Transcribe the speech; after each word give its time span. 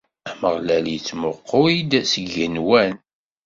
Ameɣlal 0.31 0.85
ittmuqul-d 0.97 1.91
seg 2.11 2.25
yigenwan. 2.27 2.93